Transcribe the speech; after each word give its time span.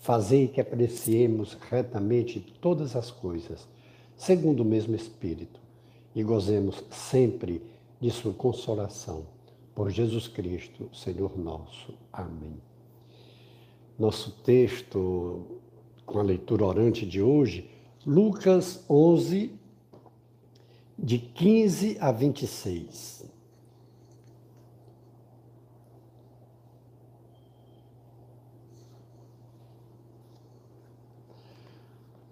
Fazei 0.00 0.48
que 0.48 0.62
apreciemos 0.62 1.58
retamente 1.70 2.40
todas 2.58 2.96
as 2.96 3.10
coisas, 3.10 3.68
segundo 4.16 4.60
o 4.60 4.64
mesmo 4.64 4.96
Espírito, 4.96 5.60
e 6.14 6.22
gozemos 6.22 6.82
sempre 6.90 7.62
de 8.00 8.10
Sua 8.10 8.32
consolação. 8.32 9.26
Por 9.74 9.90
Jesus 9.90 10.26
Cristo, 10.26 10.88
Senhor 10.94 11.38
nosso. 11.38 11.92
Amém. 12.10 12.56
Nosso 13.98 14.30
texto 14.42 15.44
com 16.06 16.18
a 16.18 16.22
leitura 16.22 16.64
orante 16.64 17.04
de 17.04 17.20
hoje, 17.20 17.70
Lucas 18.06 18.82
11, 18.88 19.52
de 20.98 21.18
15 21.18 21.98
a 22.00 22.10
26. 22.10 23.19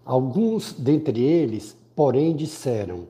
Alguns 0.09 0.73
dentre 0.73 1.20
eles, 1.23 1.77
porém, 1.95 2.34
disseram: 2.34 3.09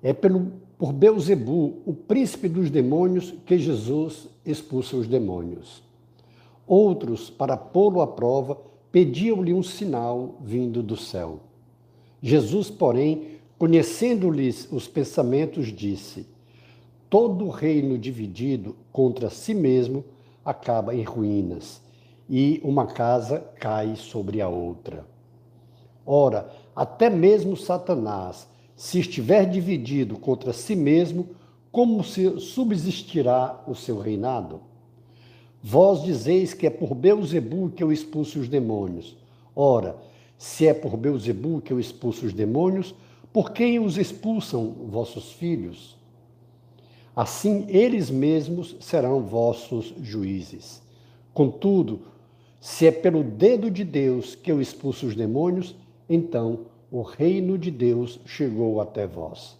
É 0.00 0.12
pelo, 0.12 0.52
por 0.78 0.92
Beuzebu, 0.92 1.78
o 1.84 1.92
príncipe 1.92 2.48
dos 2.48 2.70
demônios, 2.70 3.34
que 3.44 3.58
Jesus 3.58 4.28
expulsa 4.46 4.96
os 4.96 5.08
demônios. 5.08 5.82
Outros, 6.68 7.30
para 7.30 7.56
pô-lo 7.56 8.00
à 8.00 8.06
prova, 8.06 8.56
pediam-lhe 8.92 9.52
um 9.52 9.60
sinal 9.60 10.36
vindo 10.40 10.84
do 10.84 10.96
céu. 10.96 11.40
Jesus, 12.22 12.70
porém, 12.70 13.40
conhecendo-lhes 13.58 14.70
os 14.70 14.86
pensamentos, 14.86 15.66
disse: 15.66 16.28
Todo 17.08 17.48
reino 17.48 17.98
dividido 17.98 18.76
contra 18.92 19.30
si 19.30 19.52
mesmo 19.52 20.04
acaba 20.44 20.94
em 20.94 21.02
ruínas, 21.02 21.82
e 22.28 22.60
uma 22.62 22.86
casa 22.86 23.40
cai 23.58 23.96
sobre 23.96 24.40
a 24.40 24.48
outra. 24.48 25.04
Ora, 26.12 26.50
até 26.74 27.08
mesmo 27.08 27.56
Satanás, 27.56 28.48
se 28.74 28.98
estiver 28.98 29.48
dividido 29.48 30.18
contra 30.18 30.52
si 30.52 30.74
mesmo, 30.74 31.28
como 31.70 32.02
se 32.02 32.40
subsistirá 32.40 33.62
o 33.64 33.76
seu 33.76 33.96
reinado? 33.96 34.60
Vós 35.62 36.02
dizeis 36.02 36.52
que 36.52 36.66
é 36.66 36.70
por 36.70 36.96
Beuzebu 36.96 37.70
que 37.70 37.84
eu 37.84 37.92
expulso 37.92 38.40
os 38.40 38.48
demônios. 38.48 39.16
Ora, 39.54 39.96
se 40.36 40.66
é 40.66 40.74
por 40.74 40.96
Beuzebu 40.96 41.60
que 41.60 41.72
eu 41.72 41.78
expulso 41.78 42.26
os 42.26 42.32
demônios, 42.32 42.92
por 43.32 43.52
quem 43.52 43.78
os 43.78 43.96
expulsam 43.96 44.74
vossos 44.88 45.30
filhos? 45.30 45.96
Assim 47.14 47.66
eles 47.68 48.10
mesmos 48.10 48.74
serão 48.80 49.22
vossos 49.22 49.94
juízes. 50.02 50.82
Contudo, 51.32 52.00
se 52.60 52.84
é 52.88 52.90
pelo 52.90 53.22
dedo 53.22 53.70
de 53.70 53.84
Deus 53.84 54.34
que 54.34 54.50
eu 54.50 54.60
expulso 54.60 55.06
os 55.06 55.14
demônios, 55.14 55.76
então 56.10 56.66
o 56.90 57.02
reino 57.02 57.56
de 57.56 57.70
Deus 57.70 58.18
chegou 58.26 58.80
até 58.80 59.06
vós. 59.06 59.56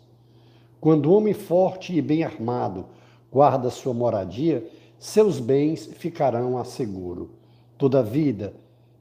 Quando 0.80 1.06
o 1.06 1.16
homem 1.16 1.32
forte 1.32 1.96
e 1.96 2.02
bem 2.02 2.24
armado 2.24 2.86
guarda 3.30 3.70
sua 3.70 3.94
moradia, 3.94 4.68
seus 4.98 5.38
bens 5.38 5.86
ficarão 5.86 6.58
a 6.58 6.64
seguro. 6.64 7.30
Todavia, 7.78 8.52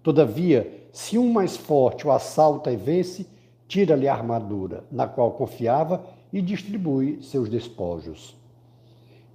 todavia, 0.04 0.86
se 0.94 1.18
um 1.18 1.32
mais 1.32 1.58
forte 1.58 2.06
o 2.06 2.12
assalta 2.12 2.72
e 2.72 2.76
vence, 2.76 3.26
tira-lhe 3.68 4.08
a 4.08 4.14
armadura, 4.14 4.84
na 4.92 5.08
qual 5.08 5.32
confiava, 5.32 6.06
e 6.32 6.44
distribui 6.44 7.24
seus 7.24 7.50
despojos. 7.50 8.38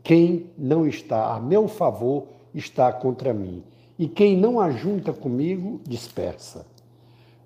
Quem 0.04 0.50
não 0.56 0.86
está 0.86 1.34
a 1.34 1.40
meu 1.40 1.66
favor 1.66 2.28
está 2.54 2.92
contra 2.92 3.34
mim, 3.34 3.64
e 3.98 4.06
quem 4.06 4.36
não 4.36 4.60
ajunta 4.60 5.12
comigo 5.12 5.80
dispersa. 5.84 6.64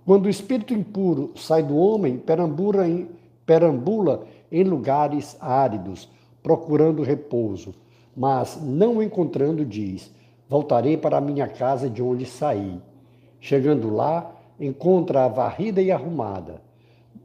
Quando 0.09 0.25
o 0.25 0.31
espírito 0.31 0.73
impuro 0.73 1.33
sai 1.37 1.63
do 1.63 1.77
homem, 1.77 2.17
perambula 2.17 2.89
em, 2.89 3.11
perambula 3.45 4.27
em 4.51 4.65
lugares 4.65 5.37
áridos, 5.39 6.09
procurando 6.43 7.03
repouso, 7.03 7.75
mas 8.17 8.59
não 8.59 9.03
encontrando, 9.03 9.67
diz: 9.67 10.11
Voltarei 10.49 10.97
para 10.97 11.19
a 11.19 11.21
minha 11.21 11.47
casa 11.47 11.91
de 11.91 12.03
onde 12.03 12.25
saí. 12.25 12.81
Chegando 13.39 13.95
lá, 13.95 14.35
encontra 14.59 15.27
a 15.27 15.29
varrida 15.29 15.83
e 15.83 15.93
arrumada. 15.93 16.63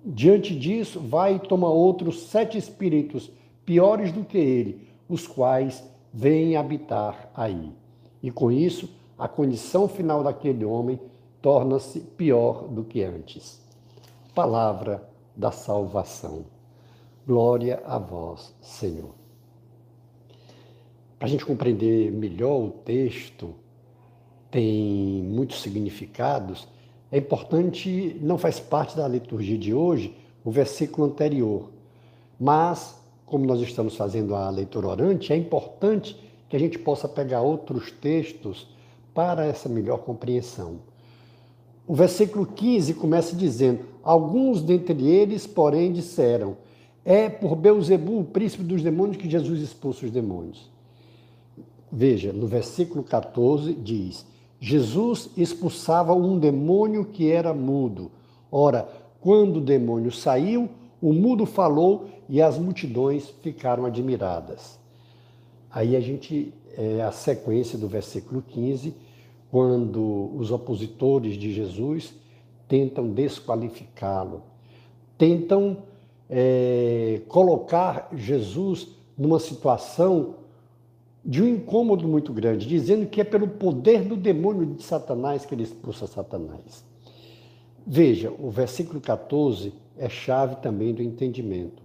Diante 0.03 0.53
disso, 0.53 0.99
vai 0.99 1.35
e 1.35 1.39
toma 1.39 1.69
outros 1.69 2.23
sete 2.23 2.57
espíritos 2.57 3.31
piores 3.65 4.11
do 4.11 4.25
que 4.25 4.37
ele, 4.37 4.89
os 5.07 5.25
quais 5.25 5.81
vêm 6.13 6.57
habitar 6.57 7.31
aí. 7.33 7.71
E 8.21 8.29
com 8.29 8.51
isso, 8.51 8.89
a 9.17 9.29
condição 9.29 9.87
final 9.87 10.21
daquele 10.21 10.65
homem 10.65 10.99
torna-se 11.43 11.99
pior 11.99 12.69
do 12.69 12.85
que 12.85 13.03
antes. 13.03 13.61
Palavra 14.33 15.03
da 15.35 15.51
salvação. 15.51 16.45
Glória 17.27 17.83
a 17.85 17.97
vós, 17.97 18.55
Senhor. 18.61 19.13
Para 21.19 21.27
a 21.27 21.29
gente 21.29 21.45
compreender 21.45 22.13
melhor 22.13 22.63
o 22.63 22.69
texto, 22.69 23.53
tem 24.49 25.21
muitos 25.23 25.61
significados, 25.61 26.65
é 27.11 27.17
importante, 27.17 28.17
não 28.21 28.37
faz 28.37 28.61
parte 28.61 28.95
da 28.95 29.05
liturgia 29.05 29.57
de 29.57 29.73
hoje, 29.73 30.15
o 30.45 30.49
versículo 30.49 31.07
anterior. 31.07 31.71
Mas, 32.39 32.97
como 33.25 33.45
nós 33.45 33.59
estamos 33.59 33.97
fazendo 33.97 34.33
a 34.33 34.49
leitura 34.49 34.87
orante, 34.87 35.33
é 35.33 35.35
importante 35.35 36.17
que 36.47 36.55
a 36.55 36.59
gente 36.59 36.79
possa 36.79 37.05
pegar 37.05 37.41
outros 37.41 37.91
textos 37.91 38.65
para 39.13 39.45
essa 39.45 39.67
melhor 39.67 39.97
compreensão. 39.97 40.93
O 41.87 41.93
versículo 41.93 42.45
15 42.45 42.93
começa 42.93 43.35
dizendo: 43.35 43.81
Alguns 44.03 44.61
dentre 44.61 45.05
eles, 45.07 45.45
porém, 45.45 45.91
disseram: 45.91 46.57
É 47.03 47.29
por 47.29 47.55
Beuzebu, 47.55 48.19
o 48.19 48.25
príncipe 48.25 48.63
dos 48.63 48.81
demônios, 48.81 49.17
que 49.17 49.29
Jesus 49.29 49.61
expulsa 49.61 50.05
os 50.05 50.11
demônios. 50.11 50.69
Veja, 51.91 52.31
no 52.31 52.47
versículo 52.47 53.03
14 53.03 53.73
diz: 53.73 54.25
Jesus 54.59 55.29
expulsava 55.35 56.13
um 56.13 56.39
demônio 56.39 57.05
que 57.05 57.29
era 57.29 57.53
mudo. 57.53 58.09
Ora, 58.49 58.87
quando 59.19 59.57
o 59.57 59.61
demônio 59.61 60.11
saiu, 60.11 60.69
o 61.01 61.11
mudo 61.11 61.45
falou 61.45 62.07
e 62.29 62.41
as 62.41 62.57
multidões 62.57 63.29
ficaram 63.41 63.85
admiradas. 63.85 64.79
Aí 65.69 65.95
a 65.95 65.99
gente, 65.99 66.53
é 66.77 67.01
a 67.01 67.11
sequência 67.11 67.77
do 67.77 67.87
versículo 67.87 68.41
15 68.41 68.93
quando 69.53 70.31
os 70.35 70.49
opositores 70.49 71.37
de 71.37 71.53
Jesus 71.53 72.11
tentam 72.67 73.07
desqualificá-lo, 73.09 74.41
tentam 75.15 75.77
é, 76.27 77.21
colocar 77.27 78.09
Jesus 78.15 78.87
numa 79.15 79.39
situação 79.39 80.37
de 81.23 81.43
um 81.43 81.47
incômodo 81.47 82.07
muito 82.07 82.33
grande, 82.33 82.67
dizendo 82.67 83.05
que 83.05 83.21
é 83.21 83.23
pelo 83.23 83.47
poder 83.47 84.03
do 84.03 84.17
demônio 84.17 84.65
de 84.65 84.81
Satanás 84.81 85.45
que 85.45 85.53
ele 85.53 85.61
expulsa 85.61 86.07
Satanás. 86.07 86.83
Veja, 87.85 88.33
o 88.39 88.49
versículo 88.49 88.99
14 88.99 89.71
é 89.99 90.09
chave 90.09 90.55
também 90.63 90.95
do 90.95 91.03
entendimento. 91.03 91.83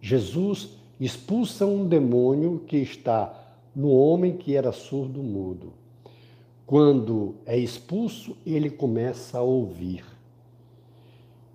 Jesus 0.00 0.68
expulsa 1.00 1.66
um 1.66 1.84
demônio 1.84 2.62
que 2.64 2.76
está 2.76 3.56
no 3.74 3.90
homem 3.90 4.36
que 4.36 4.54
era 4.54 4.70
surdo 4.70 5.20
mudo. 5.20 5.77
Quando 6.68 7.36
é 7.46 7.56
expulso, 7.56 8.36
ele 8.44 8.68
começa 8.68 9.38
a 9.38 9.40
ouvir. 9.40 10.04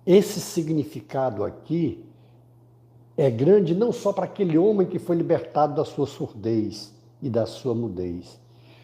Esse 0.04 0.40
significado 0.40 1.44
aqui 1.44 2.04
é 3.16 3.30
grande 3.30 3.76
não 3.76 3.92
só 3.92 4.12
para 4.12 4.24
aquele 4.24 4.58
homem 4.58 4.88
que 4.88 4.98
foi 4.98 5.14
libertado 5.14 5.76
da 5.76 5.84
sua 5.84 6.08
surdez 6.08 6.92
e 7.22 7.30
da 7.30 7.46
sua 7.46 7.76
mudez, 7.76 8.40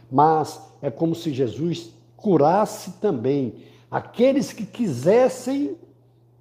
mas 0.08 0.62
é 0.80 0.88
como 0.88 1.16
se 1.16 1.34
Jesus 1.34 1.92
curasse 2.16 2.92
também 3.00 3.54
aqueles 3.90 4.52
que 4.52 4.64
quisessem 4.64 5.76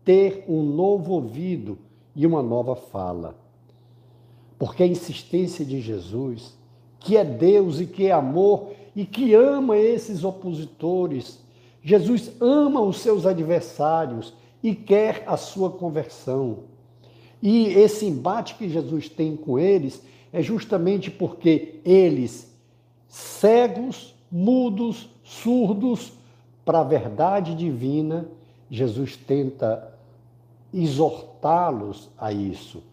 ter 0.05 0.45
um 0.47 0.61
novo 0.61 1.13
ouvido 1.13 1.79
e 2.15 2.27
uma 2.27 2.43
nova 2.43 2.75
fala. 2.75 3.35
Porque 4.59 4.83
a 4.83 4.87
insistência 4.87 5.65
de 5.65 5.81
Jesus, 5.81 6.55
que 6.99 7.17
é 7.17 7.25
Deus 7.25 7.79
e 7.79 7.87
que 7.87 8.05
é 8.05 8.11
amor, 8.11 8.77
e 8.95 9.05
que 9.05 9.33
ama 9.33 9.77
esses 9.77 10.23
opositores 10.23 11.39
Jesus 11.83 12.31
ama 12.41 12.81
os 12.81 12.99
seus 12.99 13.25
adversários 13.25 14.33
e 14.61 14.75
quer 14.75 15.23
a 15.25 15.37
sua 15.37 15.69
conversão. 15.69 16.59
E 17.41 17.67
esse 17.67 18.05
embate 18.05 18.55
que 18.55 18.67
Jesus 18.67 19.07
tem 19.07 19.35
com 19.35 19.57
eles 19.57 20.03
é 20.31 20.41
justamente 20.41 21.09
porque 21.09 21.79
eles, 21.85 22.53
cegos, 23.07 24.13
mudos, 24.29 25.09
surdos 25.23 26.13
para 26.65 26.81
a 26.81 26.83
verdade 26.83 27.55
divina, 27.55 28.27
Jesus 28.69 29.15
tenta 29.15 29.91
exortá-los 30.73 32.09
a 32.17 32.31
isso. 32.31 32.83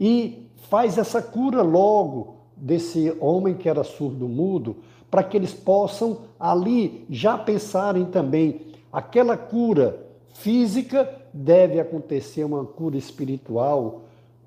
E 0.00 0.46
faz 0.70 0.96
essa 0.96 1.20
cura 1.20 1.62
logo 1.62 2.36
desse 2.56 3.14
homem 3.20 3.54
que 3.54 3.68
era 3.68 3.84
surdo-mudo, 3.84 4.76
para 5.10 5.22
que 5.22 5.36
eles 5.36 5.54
possam 5.54 6.18
ali 6.38 7.04
já 7.08 7.38
pensarem 7.38 8.04
também 8.06 8.60
aquela 8.92 9.36
cura 9.36 10.06
física 10.34 11.08
deve 11.32 11.78
acontecer 11.78 12.44
uma 12.44 12.64
cura 12.64 12.96
espiritual 12.96 14.02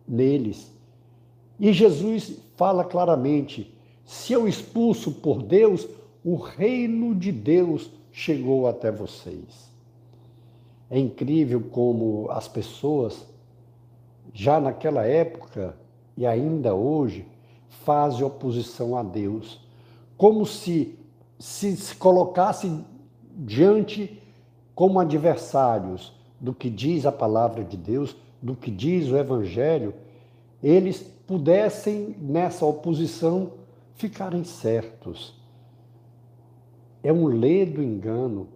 neles. 0.08 0.72
E 1.60 1.72
Jesus 1.72 2.40
fala 2.56 2.84
claramente: 2.84 3.74
se 4.06 4.34
eu 4.34 4.48
expulso 4.48 5.12
por 5.12 5.44
Deus, 5.44 5.88
o 6.24 6.36
reino 6.36 7.14
de 7.14 7.32
Deus 7.32 7.92
chegou 8.12 8.68
até 8.68 8.92
vocês. 8.92 9.70
É 10.90 10.98
incrível 10.98 11.62
como 11.72 12.28
as 12.32 12.48
pessoas, 12.48 13.26
já 14.34 14.60
naquela 14.60 15.06
época 15.06 15.78
e 16.18 16.26
ainda 16.26 16.74
hoje, 16.74 17.26
fazem 17.86 18.24
oposição 18.24 18.98
a 18.98 19.04
Deus, 19.04 19.62
como 20.20 20.46
se 20.46 21.00
se, 21.40 21.78
se 21.78 21.96
colocasse 21.96 22.84
diante 23.34 24.22
como 24.76 25.00
adversários 25.00 26.14
do 26.40 26.54
que 26.54 26.70
diz 26.70 27.06
a 27.06 27.12
palavra 27.12 27.64
de 27.64 27.78
Deus, 27.78 28.16
do 28.42 28.56
que 28.56 28.70
diz 28.70 29.10
o 29.10 29.18
Evangelho, 29.18 29.94
eles 30.62 31.02
pudessem, 31.26 32.16
nessa 32.20 32.66
oposição, 32.66 33.54
ficarem 33.96 34.44
certos. 34.44 35.34
É 37.02 37.12
um 37.12 37.28
ledo 37.28 37.82
engano. 37.82 38.48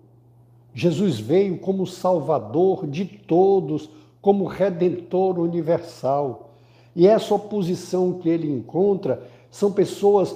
Jesus 0.74 1.20
veio 1.20 1.58
como 1.60 1.88
Salvador 1.88 2.88
de 2.88 3.06
todos, 3.06 3.90
como 4.22 4.46
Redentor 4.46 5.40
universal. 5.40 6.52
E 6.96 7.08
essa 7.08 7.34
oposição 7.34 8.14
que 8.14 8.28
ele 8.28 8.52
encontra 8.52 9.26
são 9.50 9.72
pessoas 9.72 10.36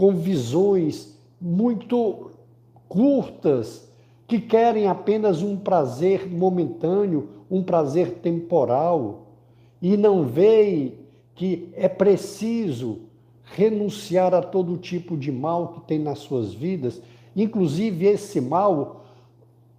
com 0.00 0.14
visões 0.14 1.14
muito 1.38 2.30
curtas, 2.88 3.86
que 4.26 4.40
querem 4.40 4.86
apenas 4.86 5.42
um 5.42 5.58
prazer 5.58 6.26
momentâneo, 6.26 7.28
um 7.50 7.62
prazer 7.62 8.12
temporal, 8.12 9.26
e 9.82 9.98
não 9.98 10.24
veem 10.24 10.94
que 11.34 11.68
é 11.74 11.86
preciso 11.86 13.00
renunciar 13.44 14.32
a 14.32 14.40
todo 14.40 14.78
tipo 14.78 15.18
de 15.18 15.30
mal 15.30 15.68
que 15.68 15.80
tem 15.82 15.98
nas 15.98 16.20
suas 16.20 16.54
vidas, 16.54 17.02
inclusive 17.36 18.06
esse 18.06 18.40
mal 18.40 19.04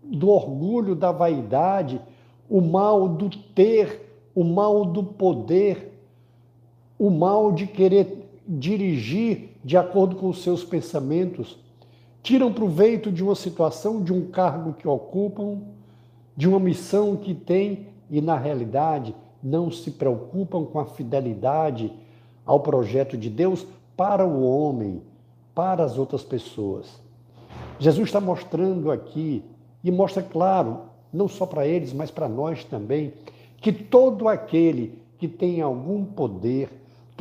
do 0.04 0.30
orgulho, 0.30 0.94
da 0.94 1.12
vaidade, 1.12 2.00
o 2.48 2.62
mal 2.62 3.10
do 3.10 3.28
ter, 3.28 4.30
o 4.36 4.44
mal 4.44 4.86
do 4.86 5.04
poder, 5.04 6.00
o 7.00 7.10
mal 7.10 7.52
de 7.52 7.66
querer 7.66 8.30
dirigir 8.48 9.51
de 9.64 9.78
acordo 9.78 10.16
com 10.16 10.30
os 10.30 10.42
seus 10.42 10.64
pensamentos, 10.64 11.58
tiram 12.24 12.54
proveito 12.54 13.12
de 13.12 13.24
uma 13.24 13.36
situação, 13.36 14.04
de 14.04 14.14
um 14.14 14.28
cargo 14.28 14.74
que 14.74 14.88
ocupam, 14.88 15.60
de 16.36 16.48
uma 16.48 16.60
missão 16.60 17.16
que 17.16 17.34
têm 17.34 17.88
e, 18.10 18.22
na 18.22 18.38
realidade, 18.38 19.16
não 19.44 19.72
se 19.72 19.92
preocupam 19.92 20.66
com 20.66 20.80
a 20.80 20.86
fidelidade 20.86 21.92
ao 22.46 22.60
projeto 22.60 23.18
de 23.18 23.30
Deus 23.30 23.66
para 23.96 24.26
o 24.26 24.44
homem, 24.44 25.02
para 25.54 25.84
as 25.84 25.98
outras 25.98 26.24
pessoas. 26.24 27.02
Jesus 27.80 28.08
está 28.08 28.20
mostrando 28.20 28.92
aqui, 28.92 29.44
e 29.84 29.92
mostra 29.92 30.22
claro, 30.22 30.82
não 31.12 31.28
só 31.28 31.46
para 31.46 31.66
eles, 31.66 31.94
mas 31.94 32.12
para 32.12 32.30
nós 32.30 32.64
também, 32.64 33.14
que 33.58 33.72
todo 33.72 34.28
aquele 34.28 35.00
que 35.18 35.28
tem 35.28 35.62
algum 35.62 36.06
poder, 36.06 36.70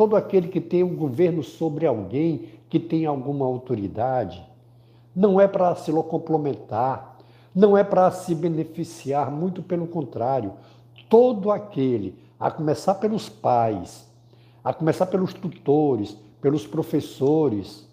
todo 0.01 0.17
aquele 0.17 0.49
que 0.49 0.63
tem 0.63 0.83
um 0.83 0.97
governo 0.97 1.43
sobre 1.43 1.87
alguém, 1.87 2.47
que 2.71 2.81
tem 2.81 3.05
alguma 3.05 3.45
autoridade, 3.45 4.43
não 5.15 5.39
é 5.39 5.47
para 5.47 5.75
se 5.75 5.93
complementar, 5.93 7.19
não 7.55 7.77
é 7.77 7.85
para 7.85 8.11
se 8.11 8.35
beneficiar, 8.35 9.31
muito 9.31 9.63
pelo 9.63 9.87
contrário. 9.87 10.55
Todo 11.11 11.51
aquele, 11.51 12.19
a 12.39 12.51
começar 12.51 12.95
pelos 12.95 13.29
pais, 13.29 14.11
a 14.65 14.73
começar 14.73 15.05
pelos 15.05 15.35
tutores, 15.35 16.17
pelos 16.41 16.67
professores. 16.67 17.87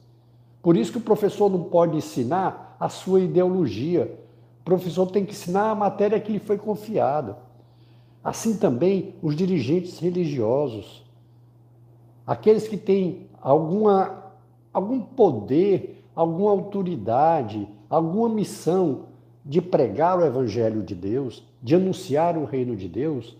Por 0.61 0.77
isso 0.77 0.93
que 0.93 0.99
o 0.99 1.01
professor 1.01 1.51
não 1.51 1.65
pode 1.65 1.97
ensinar 1.97 2.77
a 2.79 2.87
sua 2.87 3.19
ideologia. 3.19 4.17
O 4.61 4.63
professor 4.63 5.07
tem 5.07 5.25
que 5.25 5.33
ensinar 5.33 5.71
a 5.71 5.75
matéria 5.75 6.21
que 6.21 6.31
lhe 6.31 6.39
foi 6.39 6.57
confiada. 6.57 7.37
Assim 8.23 8.55
também 8.55 9.13
os 9.21 9.35
dirigentes 9.35 9.99
religiosos. 9.99 11.05
Aqueles 12.27 12.67
que 12.67 12.77
têm 12.77 13.27
alguma, 13.41 14.33
algum 14.73 14.99
poder 14.99 15.97
alguma 16.17 16.49
autoridade, 16.49 17.67
alguma 17.87 18.27
missão 18.27 19.01
de 19.45 19.61
pregar 19.61 20.17
o 20.17 20.25
Evangelho 20.25 20.81
de 20.81 20.95
Deus, 20.95 21.43
de 21.61 21.75
anunciar 21.75 22.35
o 22.35 22.43
reino 22.43 22.75
de 22.75 22.87
Deus, 22.87 23.37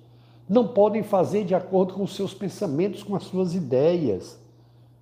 não 0.48 0.68
podem 0.68 1.02
fazer 1.02 1.44
de 1.44 1.56
acordo 1.56 1.96
com 1.96 2.06
seus 2.06 2.36
pensamentos, 2.36 3.02
com 3.02 3.16
as 3.16 3.24
suas 3.24 3.56
ideias. 3.56 4.40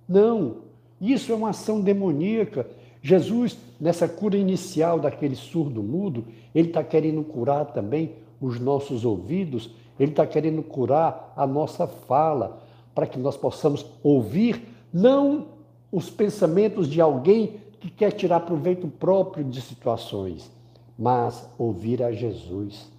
Não, 0.08 0.62
isso 0.98 1.30
é 1.30 1.34
uma 1.34 1.50
ação 1.50 1.82
demoníaca. 1.82 2.66
Jesus, 3.02 3.58
nessa 3.78 4.08
cura 4.08 4.38
inicial 4.38 4.98
daquele 4.98 5.36
surdo 5.36 5.82
mudo, 5.82 6.24
ele 6.54 6.68
está 6.68 6.82
querendo 6.82 7.22
curar 7.22 7.66
também 7.66 8.14
os 8.40 8.58
nossos 8.58 9.04
ouvidos, 9.04 9.70
ele 10.00 10.12
está 10.12 10.26
querendo 10.26 10.62
curar 10.62 11.34
a 11.36 11.46
nossa 11.46 11.86
fala, 11.86 12.62
para 12.96 13.06
que 13.06 13.18
nós 13.18 13.36
possamos 13.36 13.84
ouvir 14.02 14.66
não 14.90 15.48
os 15.92 16.08
pensamentos 16.08 16.88
de 16.88 16.98
alguém 16.98 17.60
que 17.78 17.90
quer 17.90 18.10
tirar 18.10 18.40
proveito 18.40 18.88
próprio 18.88 19.44
de 19.44 19.60
situações, 19.60 20.50
mas 20.98 21.46
ouvir 21.58 22.02
a 22.02 22.10
Jesus, 22.10 22.90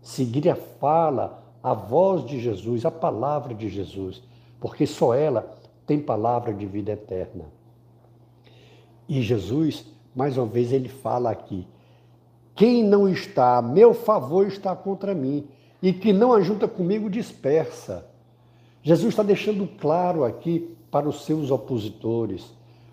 seguir 0.00 0.50
a 0.50 0.56
fala, 0.56 1.40
a 1.62 1.72
voz 1.72 2.26
de 2.26 2.40
Jesus, 2.40 2.84
a 2.84 2.90
palavra 2.90 3.54
de 3.54 3.68
Jesus, 3.68 4.20
porque 4.60 4.88
só 4.88 5.14
ela 5.14 5.56
tem 5.86 6.00
palavra 6.00 6.52
de 6.52 6.66
vida 6.66 6.90
eterna. 6.90 7.44
E 9.08 9.22
Jesus, 9.22 9.86
mais 10.16 10.36
uma 10.36 10.46
vez, 10.46 10.72
ele 10.72 10.88
fala 10.88 11.30
aqui: 11.30 11.64
quem 12.56 12.82
não 12.82 13.08
está 13.08 13.58
a 13.58 13.62
meu 13.62 13.94
favor 13.94 14.48
está 14.48 14.74
contra 14.74 15.14
mim, 15.14 15.46
e 15.80 15.92
que 15.92 16.12
não 16.12 16.32
ajunta 16.32 16.66
comigo 16.66 17.08
dispersa. 17.08 18.10
Jesus 18.82 19.10
está 19.10 19.22
deixando 19.22 19.66
claro 19.78 20.24
aqui 20.24 20.74
para 20.90 21.08
os 21.08 21.24
seus 21.24 21.50
opositores 21.50 22.44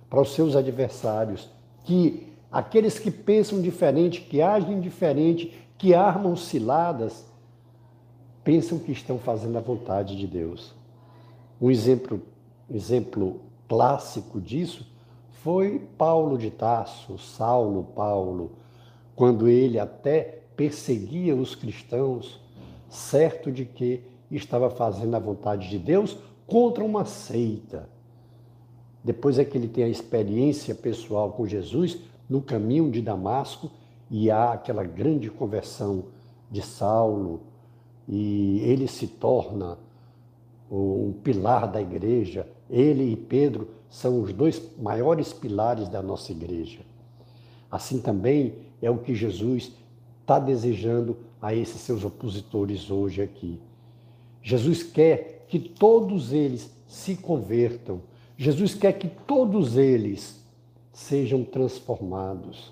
para 0.10 0.22
os 0.22 0.34
seus 0.34 0.56
adversários, 0.56 1.48
que 1.84 2.28
aqueles 2.52 2.98
que 2.98 3.12
pensam 3.12 3.62
diferente, 3.62 4.22
que 4.22 4.42
agem 4.42 4.80
diferente, 4.80 5.54
que 5.78 5.94
armam 5.94 6.36
ciladas, 6.36 7.26
pensam 8.44 8.80
que 8.80 8.92
estão 8.92 9.20
fazendo 9.20 9.58
a 9.58 9.62
vontade 9.62 10.18
de 10.18 10.26
Deus. 10.26 10.74
Um 11.62 11.70
exemplo, 11.70 12.22
exemplo 12.70 13.42
clássico 13.68 14.42
disso 14.42 14.88
foi 15.44 15.80
Paulo 15.98 16.38
de 16.38 16.50
Tarso, 16.50 17.18
Saulo 17.18 17.84
Paulo, 17.96 18.52
quando 19.16 19.48
ele 19.48 19.78
até 19.78 20.42
perseguia 20.56 21.36
os 21.36 21.56
cristãos, 21.56 22.40
certo 22.90 23.52
de 23.52 23.64
que 23.64 24.02
estava 24.32 24.70
fazendo 24.70 25.16
a 25.16 25.20
vontade 25.20 25.70
de 25.70 25.78
Deus 25.78 26.18
contra 26.46 26.84
uma 26.84 27.06
seita. 27.06 27.90
Depois 29.04 29.40
é 29.40 29.46
que 29.46 29.58
ele 29.58 29.68
tem 29.68 29.84
a 29.84 29.90
experiência 29.90 30.76
pessoal 30.76 31.32
com 31.32 31.48
Jesus 31.48 32.00
no 32.30 32.42
caminho 32.42 32.92
de 32.92 33.02
Damasco 33.02 33.72
e 34.10 34.30
há 34.30 34.54
aquela 34.54 34.84
grande 34.84 35.30
conversão 35.30 36.06
de 36.52 36.62
Saulo 36.62 37.42
e 38.08 38.60
ele 38.62 38.88
se 38.88 39.08
torna 39.08 39.78
um 40.70 41.14
pilar 41.24 41.72
da 41.72 41.82
igreja. 41.82 42.48
Ele 42.70 43.12
e 43.12 43.16
Pedro 43.16 43.70
são 43.90 44.22
os 44.22 44.34
dois 44.34 44.62
maiores 44.78 45.34
pilares 45.34 45.88
da 45.88 46.02
nossa 46.02 46.32
igreja. 46.32 46.80
Assim 47.72 48.02
também 48.02 48.56
é 48.82 48.90
o 48.90 48.98
que 48.98 49.14
Jesus 49.16 49.72
está 50.22 50.40
desejando 50.40 51.18
a 51.42 51.54
esses 51.54 51.82
seus 51.82 52.04
opositores 52.04 52.92
hoje 52.92 53.22
aqui. 53.22 53.60
Jesus 54.42 54.84
quer 54.84 55.46
que 55.48 55.60
todos 55.60 56.34
eles 56.34 56.72
se 56.88 57.16
convertam 57.16 58.02
Jesus 58.40 58.74
quer 58.74 58.94
que 58.94 59.10
todos 59.10 59.76
eles 59.76 60.42
sejam 60.94 61.44
transformados. 61.44 62.72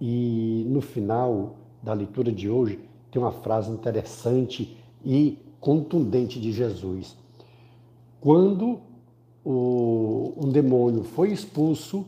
E 0.00 0.64
no 0.68 0.80
final 0.80 1.56
da 1.82 1.92
leitura 1.92 2.30
de 2.30 2.48
hoje 2.48 2.78
tem 3.10 3.20
uma 3.20 3.32
frase 3.32 3.68
interessante 3.68 4.78
e 5.04 5.40
contundente 5.58 6.38
de 6.38 6.52
Jesus. 6.52 7.16
Quando 8.20 8.78
o, 9.44 10.34
um 10.36 10.48
demônio 10.50 11.02
foi 11.02 11.32
expulso, 11.32 12.06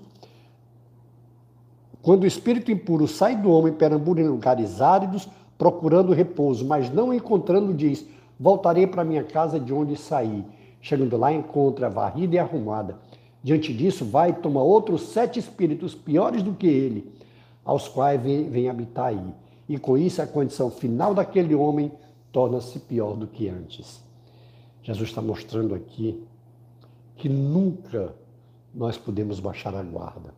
quando 2.00 2.22
o 2.22 2.28
espírito 2.28 2.70
impuro 2.70 3.08
sai 3.08 3.36
do 3.36 3.50
homem, 3.50 3.72
perambula 3.72 4.20
em 4.20 4.28
lugares 4.28 4.80
áridos, 4.80 5.28
procurando 5.58 6.12
repouso, 6.12 6.64
mas 6.64 6.88
não 6.90 7.12
encontrando, 7.12 7.74
diz: 7.74 8.06
Voltarei 8.38 8.86
para 8.86 9.04
minha 9.04 9.24
casa 9.24 9.58
de 9.58 9.72
onde 9.72 9.96
saí. 9.96 10.44
Chegando 10.80 11.16
lá, 11.16 11.32
encontra 11.32 11.88
varrida 11.88 12.36
e 12.36 12.38
arrumada. 12.38 12.98
Diante 13.42 13.72
disso, 13.72 14.04
vai 14.04 14.30
e 14.30 14.34
toma 14.34 14.62
outros 14.62 15.02
sete 15.02 15.38
espíritos 15.38 15.94
piores 15.94 16.42
do 16.42 16.52
que 16.52 16.66
ele, 16.66 17.12
aos 17.64 17.88
quais 17.88 18.20
vem, 18.20 18.48
vem 18.48 18.68
habitar 18.68 19.06
aí. 19.06 19.34
E 19.68 19.78
com 19.78 19.96
isso, 19.96 20.20
a 20.20 20.26
condição 20.26 20.70
final 20.70 21.14
daquele 21.14 21.54
homem 21.54 21.90
torna-se 22.30 22.78
pior 22.80 23.16
do 23.16 23.26
que 23.26 23.48
antes. 23.48 24.02
Jesus 24.82 25.08
está 25.08 25.22
mostrando 25.22 25.74
aqui 25.74 26.22
que 27.16 27.28
nunca 27.28 28.14
nós 28.74 28.98
podemos 28.98 29.40
baixar 29.40 29.74
a 29.74 29.82
guarda. 29.82 30.34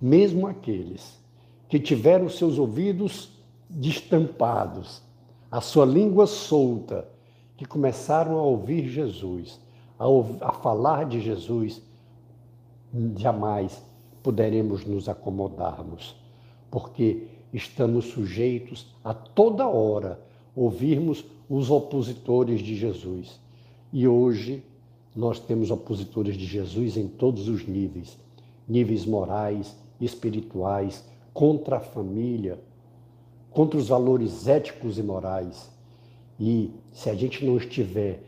Mesmo 0.00 0.46
aqueles 0.46 1.20
que 1.68 1.78
tiveram 1.78 2.28
seus 2.28 2.58
ouvidos 2.58 3.30
destampados, 3.68 5.02
a 5.50 5.60
sua 5.60 5.84
língua 5.84 6.26
solta, 6.26 7.06
que 7.56 7.64
começaram 7.64 8.38
a 8.38 8.42
ouvir 8.42 8.88
Jesus, 8.88 9.60
a, 9.98 10.04
a 10.48 10.52
falar 10.52 11.06
de 11.06 11.20
Jesus, 11.20 11.82
jamais 13.16 13.82
poderemos 14.22 14.84
nos 14.84 15.08
acomodarmos, 15.08 16.16
porque 16.70 17.28
estamos 17.52 18.06
sujeitos 18.06 18.86
a 19.04 19.14
toda 19.14 19.66
hora 19.66 20.20
ouvirmos 20.54 21.24
os 21.48 21.70
opositores 21.70 22.60
de 22.60 22.74
Jesus. 22.74 23.40
E 23.92 24.08
hoje 24.08 24.64
nós 25.14 25.38
temos 25.38 25.70
opositores 25.70 26.36
de 26.36 26.46
Jesus 26.46 26.96
em 26.96 27.06
todos 27.06 27.48
os 27.48 27.66
níveis 27.66 28.18
níveis 28.68 29.04
morais, 29.04 29.76
espirituais, 30.00 31.04
contra 31.32 31.76
a 31.76 31.80
família, 31.80 32.58
contra 33.50 33.78
os 33.78 33.88
valores 33.88 34.46
éticos 34.48 34.98
e 34.98 35.02
morais. 35.02 35.70
E 36.38 36.70
se 36.92 37.08
a 37.08 37.14
gente 37.14 37.44
não 37.44 37.56
estiver 37.56 38.22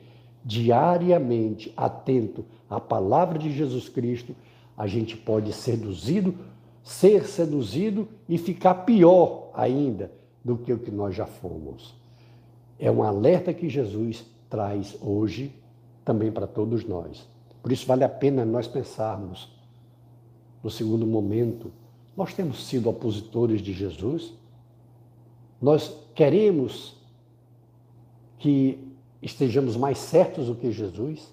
diariamente 0.44 1.72
atento 1.76 2.44
à 2.70 2.80
palavra 2.80 3.38
de 3.38 3.52
Jesus 3.52 3.88
Cristo, 3.88 4.34
a 4.76 4.86
gente 4.86 5.16
pode 5.16 5.52
seduzido, 5.52 6.34
ser 6.82 7.26
seduzido 7.26 8.06
e 8.28 8.38
ficar 8.38 8.74
pior 8.74 9.50
ainda 9.54 10.12
do 10.44 10.56
que 10.56 10.72
o 10.72 10.78
que 10.78 10.90
nós 10.90 11.14
já 11.14 11.26
fomos. 11.26 11.94
É 12.78 12.90
um 12.90 13.02
alerta 13.02 13.52
que 13.52 13.68
Jesus 13.68 14.24
traz 14.48 14.96
hoje 15.00 15.52
também 16.04 16.30
para 16.30 16.46
todos 16.46 16.84
nós. 16.84 17.26
Por 17.62 17.72
isso 17.72 17.86
vale 17.86 18.04
a 18.04 18.08
pena 18.08 18.44
nós 18.44 18.68
pensarmos 18.68 19.56
no 20.62 20.70
segundo 20.70 21.06
momento, 21.06 21.72
nós 22.16 22.34
temos 22.34 22.66
sido 22.66 22.88
opositores 22.88 23.60
de 23.60 23.72
Jesus? 23.72 24.32
Nós 25.60 25.96
queremos 26.14 26.96
que 28.38 28.78
estejamos 29.22 29.76
mais 29.76 29.98
certos 29.98 30.46
do 30.46 30.54
que 30.54 30.70
Jesus? 30.70 31.32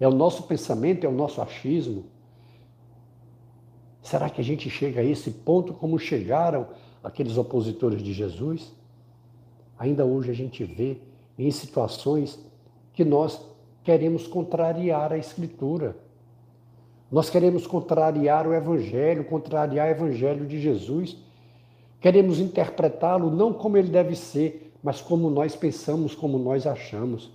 É 0.00 0.06
o 0.06 0.12
nosso 0.12 0.44
pensamento, 0.44 1.04
é 1.04 1.08
o 1.08 1.12
nosso 1.12 1.40
achismo? 1.40 2.04
Será 4.02 4.30
que 4.30 4.40
a 4.40 4.44
gente 4.44 4.70
chega 4.70 5.00
a 5.00 5.04
esse 5.04 5.30
ponto 5.30 5.74
como 5.74 5.98
chegaram 5.98 6.68
aqueles 7.02 7.36
opositores 7.36 8.02
de 8.02 8.12
Jesus? 8.12 8.72
Ainda 9.78 10.04
hoje 10.04 10.30
a 10.30 10.34
gente 10.34 10.64
vê 10.64 10.98
em 11.38 11.50
situações 11.50 12.38
que 12.92 13.04
nós 13.04 13.40
queremos 13.84 14.26
contrariar 14.26 15.12
a 15.12 15.18
Escritura. 15.18 15.96
Nós 17.10 17.30
queremos 17.30 17.66
contrariar 17.66 18.46
o 18.46 18.54
Evangelho, 18.54 19.24
contrariar 19.24 19.88
o 19.88 19.90
Evangelho 19.90 20.46
de 20.46 20.60
Jesus. 20.60 21.16
Queremos 22.00 22.38
interpretá-lo 22.38 23.30
não 23.30 23.52
como 23.52 23.76
ele 23.76 23.88
deve 23.88 24.14
ser, 24.14 24.67
mas 24.88 25.02
como 25.02 25.28
nós 25.28 25.54
pensamos, 25.54 26.14
como 26.14 26.38
nós 26.38 26.66
achamos. 26.66 27.30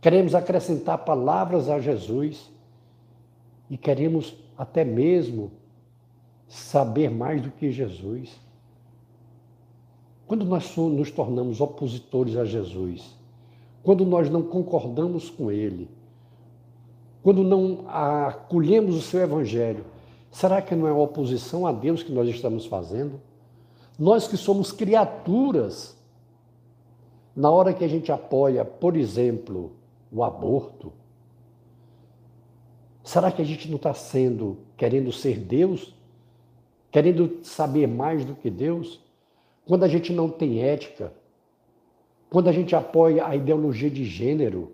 Queremos 0.00 0.32
acrescentar 0.32 0.98
palavras 0.98 1.68
a 1.68 1.80
Jesus 1.80 2.48
e 3.68 3.76
queremos 3.76 4.36
até 4.56 4.84
mesmo 4.84 5.50
saber 6.46 7.10
mais 7.10 7.42
do 7.42 7.50
que 7.50 7.72
Jesus. 7.72 8.40
Quando 10.24 10.44
nós 10.44 10.76
nos 10.76 11.10
tornamos 11.10 11.60
opositores 11.60 12.36
a 12.36 12.44
Jesus, 12.44 13.18
quando 13.82 14.06
nós 14.06 14.30
não 14.30 14.42
concordamos 14.42 15.28
com 15.28 15.50
Ele, 15.50 15.90
quando 17.24 17.42
não 17.42 17.86
acolhemos 17.88 18.94
o 18.94 19.02
seu 19.02 19.20
Evangelho, 19.20 19.84
será 20.30 20.62
que 20.62 20.76
não 20.76 20.86
é 20.86 20.92
oposição 20.92 21.66
a 21.66 21.72
Deus 21.72 22.04
que 22.04 22.12
nós 22.12 22.28
estamos 22.28 22.66
fazendo? 22.66 23.20
Nós 23.98 24.28
que 24.28 24.36
somos 24.36 24.70
criaturas, 24.70 25.94
na 27.34 27.50
hora 27.50 27.72
que 27.72 27.84
a 27.84 27.88
gente 27.88 28.12
apoia, 28.12 28.64
por 28.64 28.96
exemplo, 28.96 29.72
o 30.12 30.22
aborto, 30.22 30.92
será 33.02 33.32
que 33.32 33.42
a 33.42 33.44
gente 33.44 33.68
não 33.68 33.76
está 33.76 33.92
sendo, 33.92 34.58
querendo 34.76 35.10
ser 35.10 35.38
Deus? 35.38 35.94
Querendo 36.90 37.40
saber 37.42 37.88
mais 37.88 38.24
do 38.24 38.36
que 38.36 38.48
Deus? 38.48 39.00
Quando 39.66 39.84
a 39.84 39.88
gente 39.88 40.12
não 40.12 40.28
tem 40.28 40.62
ética, 40.62 41.12
quando 42.30 42.48
a 42.48 42.52
gente 42.52 42.76
apoia 42.76 43.26
a 43.26 43.34
ideologia 43.34 43.90
de 43.90 44.04
gênero, 44.04 44.72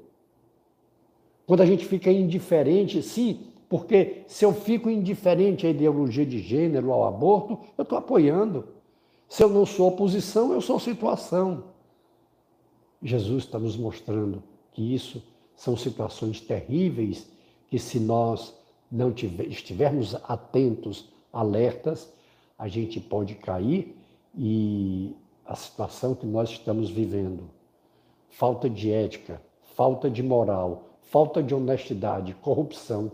quando 1.47 1.63
a 1.63 1.67
gente 1.67 1.87
fica 1.87 2.11
indiferente, 2.11 3.03
sim, 3.03 3.41
porque 3.69 4.23
se 4.27 4.45
eu 4.45 4.53
fico 4.53 4.91
indiferente 4.91 5.67
à 5.67 5.71
ideologia 5.71 6.27
de 6.27 6.41
gênero, 6.41 6.93
ao 6.93 7.07
aborto, 7.07 7.59
eu 7.79 7.83
estou 7.83 7.97
apoiando. 7.97 8.69
Se 9.29 9.43
eu 9.43 9.49
não 9.49 9.65
sou 9.65 9.89
oposição, 9.89 10.53
eu 10.53 10.61
sou 10.61 10.79
situação. 10.79 11.65
Jesus 13.03 13.45
está 13.45 13.59
nos 13.59 13.77
mostrando 13.77 14.43
que 14.73 14.95
isso 14.95 15.23
são 15.57 15.77
situações 15.77 16.41
terríveis 16.41 17.29
que, 17.69 17.79
se 17.79 17.99
nós 17.99 18.55
não 18.91 19.13
tiver, 19.13 19.47
estivermos 19.47 20.15
atentos, 20.25 21.09
alertas, 21.33 22.13
a 22.59 22.69
gente 22.69 23.01
pode 23.01 23.35
cair 23.37 23.97
e 24.37 25.15
a 25.45 25.55
situação 25.55 26.15
que 26.15 26.27
nós 26.27 26.51
estamos 26.51 26.91
vivendo 26.91 27.51
falta 28.29 28.71
de 28.71 28.91
ética, 28.91 29.43
falta 29.75 30.09
de 30.11 30.23
moral, 30.23 30.91
falta 31.03 31.43
de 31.43 31.55
honestidade, 31.55 32.35
corrupção 32.35 33.11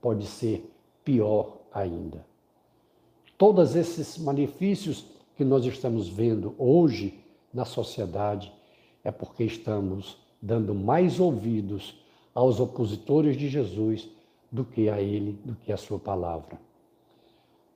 pode 0.00 0.26
ser 0.26 0.70
pior 1.04 1.58
ainda. 1.72 2.24
Todos 3.36 3.74
esses 3.74 4.16
malefícios 4.18 5.04
que 5.36 5.44
nós 5.44 5.64
estamos 5.64 6.08
vendo 6.08 6.54
hoje 6.58 7.18
na 7.52 7.64
sociedade 7.64 8.52
é 9.04 9.10
porque 9.10 9.44
estamos 9.44 10.16
dando 10.40 10.74
mais 10.74 11.20
ouvidos 11.20 11.94
aos 12.34 12.60
opositores 12.60 13.36
de 13.36 13.48
Jesus 13.48 14.08
do 14.50 14.64
que 14.64 14.88
a 14.88 15.00
Ele, 15.00 15.38
do 15.44 15.54
que 15.54 15.72
a 15.72 15.76
Sua 15.76 15.98
palavra. 15.98 16.58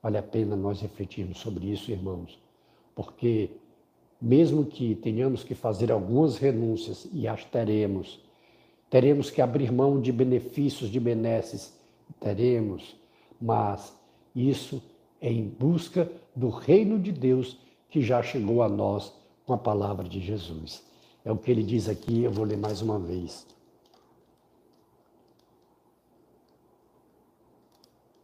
Vale 0.01 0.17
a 0.17 0.23
pena 0.23 0.55
nós 0.55 0.81
refletirmos 0.81 1.39
sobre 1.39 1.71
isso, 1.71 1.91
irmãos, 1.91 2.39
porque 2.93 3.49
mesmo 4.21 4.65
que 4.65 4.95
tenhamos 4.95 5.43
que 5.43 5.55
fazer 5.55 5.91
algumas 5.91 6.37
renúncias, 6.37 7.07
e 7.11 7.27
as 7.27 7.43
teremos, 7.45 8.19
teremos 8.89 9.29
que 9.29 9.41
abrir 9.41 9.71
mão 9.71 9.99
de 9.99 10.11
benefícios, 10.11 10.89
de 10.89 10.99
benesses, 10.99 11.77
teremos, 12.19 12.95
mas 13.41 13.97
isso 14.35 14.81
é 15.19 15.31
em 15.31 15.47
busca 15.47 16.09
do 16.35 16.49
reino 16.49 16.99
de 16.99 17.11
Deus 17.11 17.57
que 17.89 18.01
já 18.01 18.21
chegou 18.21 18.61
a 18.61 18.69
nós 18.69 19.11
com 19.45 19.53
a 19.53 19.57
palavra 19.57 20.07
de 20.07 20.19
Jesus. 20.19 20.84
É 21.25 21.31
o 21.31 21.37
que 21.37 21.49
ele 21.49 21.63
diz 21.63 21.89
aqui, 21.89 22.23
eu 22.23 22.31
vou 22.31 22.45
ler 22.45 22.55
mais 22.55 22.83
uma 22.83 22.99
vez. 22.99 23.47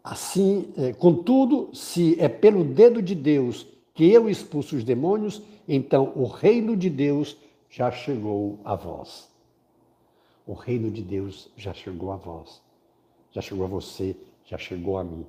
Assim, 0.04 0.72
é, 0.78 0.94
contudo, 0.94 1.76
se 1.76 2.20
é 2.20 2.30
pelo 2.30 2.64
dedo 2.64 3.02
de 3.02 3.16
Deus 3.16 3.66
que 3.96 4.12
eu 4.12 4.30
expulso 4.30 4.76
os 4.76 4.84
demônios, 4.84 5.42
então 5.68 6.14
o 6.16 6.26
reino 6.26 6.78
de 6.78 6.90
Deus 6.90 7.36
já 7.70 7.92
chegou 7.92 8.60
a 8.64 8.76
vós. 8.76 9.30
O 10.46 10.54
reino 10.54 10.92
de 10.92 11.02
Deus 11.02 11.50
já 11.58 11.74
chegou 11.74 12.12
a 12.12 12.16
vós, 12.16 12.62
já 13.32 13.42
chegou 13.42 13.66
a 13.66 13.68
você, 13.68 14.16
já 14.46 14.58
chegou 14.58 14.98
a 14.98 15.04
mim. 15.04 15.26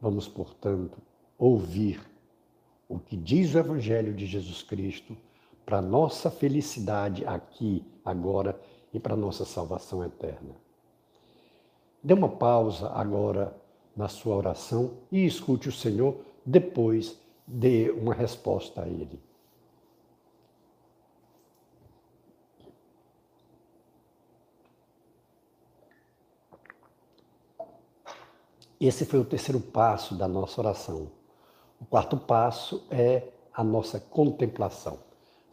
Vamos, 0.00 0.28
portanto, 0.28 0.98
ouvir 1.38 2.00
o 2.88 2.98
que 2.98 3.16
diz 3.16 3.54
o 3.54 3.58
Evangelho 3.58 4.12
de 4.12 4.26
Jesus 4.26 4.62
Cristo 4.62 5.16
para 5.64 5.80
nossa 5.80 6.30
felicidade 6.30 7.24
aqui, 7.26 7.84
agora 8.04 8.60
e 8.92 9.00
para 9.00 9.16
nossa 9.16 9.44
salvação 9.44 10.04
eterna. 10.04 10.54
Dê 12.02 12.12
uma 12.12 12.28
pausa 12.28 12.90
agora 12.90 13.56
na 13.96 14.08
sua 14.08 14.36
oração 14.36 14.98
e 15.10 15.24
escute 15.24 15.68
o 15.68 15.72
Senhor, 15.72 16.20
depois 16.44 17.18
dê 17.46 17.90
uma 17.90 18.12
resposta 18.12 18.82
a 18.82 18.86
ele. 18.86 19.22
Esse 28.78 29.06
foi 29.06 29.18
o 29.18 29.24
terceiro 29.24 29.60
passo 29.60 30.14
da 30.14 30.28
nossa 30.28 30.60
oração. 30.60 31.10
O 31.80 31.86
quarto 31.86 32.18
passo 32.18 32.86
é 32.90 33.28
a 33.52 33.64
nossa 33.64 33.98
contemplação. 33.98 34.98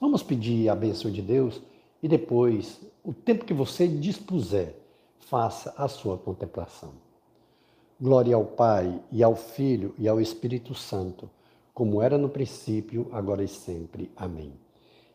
Vamos 0.01 0.23
pedir 0.23 0.67
a 0.67 0.73
bênção 0.73 1.11
de 1.11 1.21
Deus 1.21 1.61
e 2.01 2.07
depois, 2.07 2.81
o 3.03 3.13
tempo 3.13 3.45
que 3.45 3.53
você 3.53 3.87
dispuser, 3.87 4.75
faça 5.19 5.75
a 5.77 5.87
sua 5.87 6.17
contemplação. 6.17 6.93
Glória 8.01 8.35
ao 8.35 8.43
Pai, 8.43 8.99
e 9.11 9.21
ao 9.21 9.35
Filho, 9.35 9.93
e 9.99 10.07
ao 10.07 10.19
Espírito 10.19 10.73
Santo, 10.73 11.29
como 11.71 12.01
era 12.01 12.17
no 12.17 12.29
princípio, 12.29 13.09
agora 13.11 13.43
e 13.43 13.47
sempre. 13.47 14.11
Amém. 14.17 14.53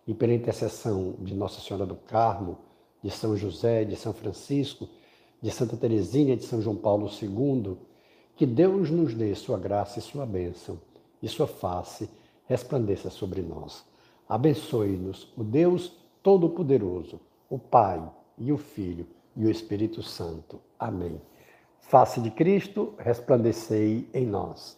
E 0.06 0.14
pela 0.14 0.32
intercessão 0.32 1.16
de 1.18 1.34
Nossa 1.34 1.60
Senhora 1.60 1.84
do 1.84 1.96
Carmo, 1.96 2.56
de 3.02 3.10
São 3.10 3.36
José, 3.36 3.84
de 3.84 3.96
São 3.96 4.12
Francisco, 4.12 4.88
de 5.42 5.50
Santa 5.50 5.76
Teresinha, 5.76 6.36
de 6.36 6.44
São 6.44 6.62
João 6.62 6.76
Paulo 6.76 7.10
II, 7.10 7.76
que 8.36 8.46
Deus 8.46 8.88
nos 8.88 9.14
dê 9.14 9.34
sua 9.34 9.58
graça 9.58 9.98
e 9.98 10.02
sua 10.02 10.24
bênção, 10.24 10.80
e 11.20 11.26
sua 11.26 11.48
face 11.48 12.08
resplandeça 12.46 13.10
sobre 13.10 13.42
nós. 13.42 13.84
Abençoe-nos 14.28 15.32
o 15.36 15.44
Deus 15.44 15.96
Todo-Poderoso, 16.22 17.20
o 17.48 17.58
Pai 17.58 18.02
e 18.36 18.50
o 18.50 18.58
Filho 18.58 19.06
e 19.36 19.44
o 19.44 19.50
Espírito 19.50 20.02
Santo. 20.02 20.60
Amém. 20.78 21.20
Face 21.78 22.20
de 22.20 22.30
Cristo, 22.30 22.94
resplandecei 22.98 24.08
em 24.12 24.26
nós. 24.26 24.76